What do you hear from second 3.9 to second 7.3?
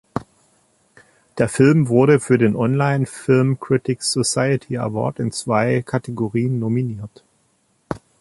Society Award" in zwei Kategorien nominiert.